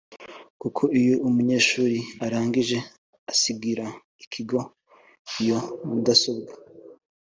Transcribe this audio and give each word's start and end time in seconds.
kuko 0.61 0.81
iyo 0.99 1.15
umunyeshuri 1.27 1.97
arangije 2.25 2.77
asigira 3.31 3.85
ikigo 4.23 4.59
iyo 5.41 5.59
mudasobwa 5.89 6.51